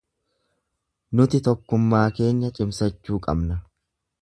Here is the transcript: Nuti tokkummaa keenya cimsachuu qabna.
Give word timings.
Nuti 1.19 1.41
tokkummaa 1.49 2.01
keenya 2.21 2.53
cimsachuu 2.59 3.21
qabna. 3.29 3.63